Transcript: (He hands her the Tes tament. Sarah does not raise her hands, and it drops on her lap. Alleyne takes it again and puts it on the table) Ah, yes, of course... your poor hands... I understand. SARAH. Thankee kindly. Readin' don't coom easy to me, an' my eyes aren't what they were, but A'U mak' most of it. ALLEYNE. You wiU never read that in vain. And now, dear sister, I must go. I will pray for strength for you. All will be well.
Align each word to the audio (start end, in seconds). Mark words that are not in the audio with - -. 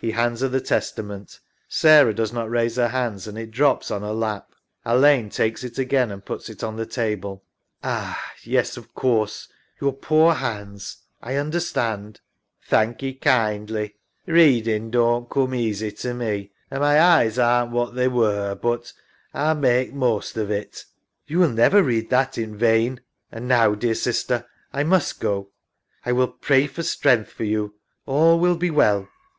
(He 0.00 0.12
hands 0.12 0.40
her 0.40 0.48
the 0.48 0.62
Tes 0.62 0.90
tament. 0.92 1.38
Sarah 1.68 2.14
does 2.14 2.32
not 2.32 2.48
raise 2.48 2.76
her 2.76 2.88
hands, 2.88 3.26
and 3.26 3.36
it 3.36 3.50
drops 3.50 3.90
on 3.90 4.00
her 4.00 4.14
lap. 4.14 4.52
Alleyne 4.86 5.28
takes 5.28 5.62
it 5.64 5.76
again 5.78 6.10
and 6.10 6.24
puts 6.24 6.48
it 6.48 6.64
on 6.64 6.76
the 6.76 6.86
table) 6.86 7.44
Ah, 7.84 8.18
yes, 8.42 8.78
of 8.78 8.94
course... 8.94 9.48
your 9.78 9.92
poor 9.92 10.32
hands... 10.32 11.02
I 11.20 11.34
understand. 11.34 12.22
SARAH. 12.62 12.70
Thankee 12.70 13.14
kindly. 13.20 13.96
Readin' 14.24 14.90
don't 14.92 15.28
coom 15.28 15.52
easy 15.54 15.92
to 15.92 16.14
me, 16.14 16.52
an' 16.70 16.80
my 16.80 16.98
eyes 16.98 17.38
aren't 17.38 17.72
what 17.72 17.94
they 17.94 18.08
were, 18.08 18.54
but 18.54 18.94
A'U 19.34 19.60
mak' 19.60 19.92
most 19.92 20.38
of 20.38 20.50
it. 20.50 20.86
ALLEYNE. 20.86 21.26
You 21.26 21.38
wiU 21.40 21.54
never 21.54 21.82
read 21.82 22.08
that 22.08 22.38
in 22.38 22.56
vain. 22.56 23.00
And 23.30 23.46
now, 23.46 23.74
dear 23.74 23.94
sister, 23.94 24.46
I 24.72 24.84
must 24.84 25.20
go. 25.20 25.50
I 26.02 26.12
will 26.12 26.28
pray 26.28 26.66
for 26.66 26.82
strength 26.82 27.30
for 27.30 27.44
you. 27.44 27.74
All 28.06 28.38
will 28.40 28.56
be 28.56 28.70
well. 28.70 29.10